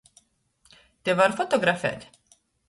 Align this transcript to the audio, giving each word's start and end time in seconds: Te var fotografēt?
Te 1.09 1.15
var 1.19 1.35
fotografēt? 1.43 2.09